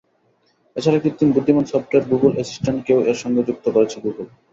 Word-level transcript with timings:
এ 0.75 0.83
ছাড়া 0.83 0.99
কৃত্রিম 0.99 1.29
বুদ্ধিমান 1.31 1.65
সফটওয়্যার 1.67 2.09
গুগল 2.11 2.31
অ্যাসিস্ট্যান্টকেও 2.35 2.99
এর 3.03 3.17
সঙ্গে 3.23 3.41
যুক্ত 3.47 3.65
করেছে 3.75 3.97
গুগল। 4.05 4.25